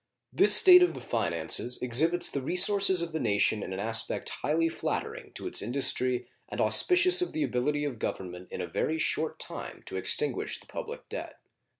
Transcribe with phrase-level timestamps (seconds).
[0.33, 4.67] This state of the finances exhibits the resources of the nation in an aspect highly
[4.67, 9.37] flattering to its industry and auspicious of the ability of Government in a very short
[9.37, 11.35] time to extinguish the public debt.